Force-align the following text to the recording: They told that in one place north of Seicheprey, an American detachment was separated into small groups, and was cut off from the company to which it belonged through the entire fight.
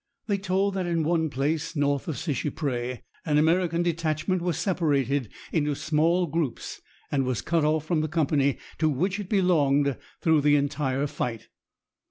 They 0.25 0.39
told 0.39 0.73
that 0.73 0.87
in 0.87 1.03
one 1.03 1.29
place 1.29 1.75
north 1.75 2.07
of 2.07 2.17
Seicheprey, 2.17 3.03
an 3.23 3.37
American 3.37 3.83
detachment 3.83 4.41
was 4.41 4.57
separated 4.57 5.31
into 5.51 5.75
small 5.75 6.25
groups, 6.25 6.81
and 7.11 7.23
was 7.23 7.43
cut 7.43 7.63
off 7.63 7.85
from 7.85 8.01
the 8.01 8.07
company 8.07 8.57
to 8.79 8.89
which 8.89 9.19
it 9.19 9.29
belonged 9.29 9.95
through 10.19 10.41
the 10.41 10.55
entire 10.55 11.05
fight. 11.05 11.49